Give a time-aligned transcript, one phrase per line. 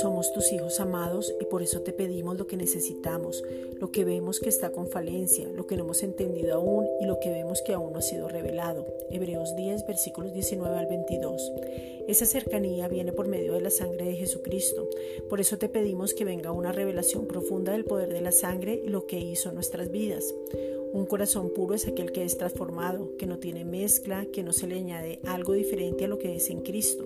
[0.00, 3.44] Somos tus hijos amados y por eso te pedimos lo que necesitamos,
[3.78, 7.20] lo que vemos que está con falencia, lo que no hemos entendido aún y lo
[7.20, 8.86] que vemos que aún no ha sido revelado.
[9.10, 11.52] Hebreos 10, versículos 19 al 22.
[12.08, 14.88] Esa cercanía viene por medio de la sangre de Jesucristo.
[15.28, 18.88] Por eso te pedimos que venga una revelación profunda del poder de la sangre y
[18.88, 20.34] lo que hizo en nuestras vidas.
[20.92, 24.66] Un corazón puro es aquel que es transformado, que no tiene mezcla, que no se
[24.66, 27.04] le añade algo diferente a lo que es en Cristo.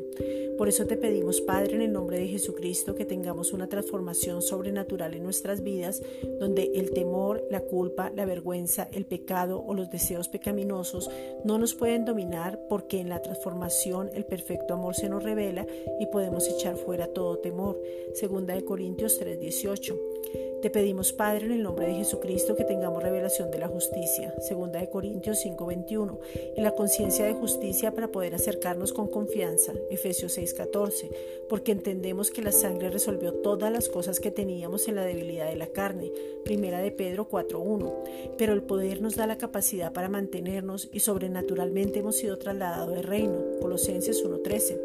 [0.59, 5.15] Por eso te pedimos, Padre, en el nombre de Jesucristo, que tengamos una transformación sobrenatural
[5.15, 6.03] en nuestras vidas,
[6.41, 11.11] donde el temor, la culpa, la vergüenza, el pecado o los deseos pecaminosos
[11.45, 15.67] no nos pueden dominar, porque en la transformación el perfecto amor se nos revela
[16.01, 17.79] y podemos echar fuera todo temor.
[18.15, 20.16] Segunda de Corintios 3:18.
[20.63, 24.81] Te pedimos, Padre, en el nombre de Jesucristo, que tengamos revelación de la justicia, segunda
[24.81, 26.19] de Corintios 5:21,
[26.57, 31.11] y la conciencia de justicia para poder acercarnos con confianza, Efesios 6:14,
[31.49, 35.57] porque entendemos que la sangre resolvió todas las cosas que teníamos en la debilidad de
[35.57, 36.11] la carne,
[36.45, 38.03] primera de Pedro 4:1,
[38.37, 43.03] pero el poder nos da la capacidad para mantenernos y sobrenaturalmente hemos sido trasladados de
[43.03, 44.81] reino, Colosenses 1:13.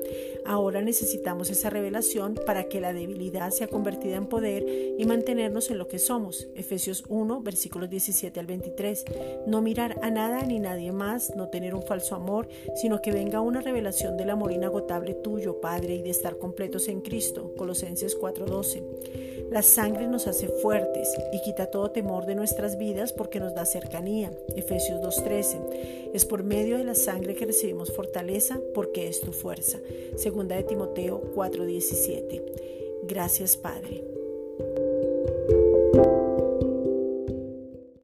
[0.46, 4.66] Ahora necesitamos esa revelación para que la debilidad sea convertida en poder
[4.98, 6.50] y mantenernos en lo que somos.
[6.56, 9.06] Efesios 1, versículos 17 al 23.
[9.48, 13.40] No mirar a nada ni nadie más, no tener un falso amor, sino que venga
[13.40, 17.54] una revelación del amor inagotable tuyo, Padre, y de estar completos en Cristo.
[17.56, 18.84] Colosenses 4:12.
[19.50, 23.66] La sangre nos hace fuertes y quita todo temor de nuestras vidas porque nos da
[23.66, 24.32] cercanía.
[24.58, 26.12] Efesios 2:13.
[26.14, 29.80] Es por medio de la sangre que recibimos fortaleza porque es tu fuerza.
[30.18, 32.44] Segunda de Timoteo 4:17.
[33.04, 34.11] Gracias, Padre.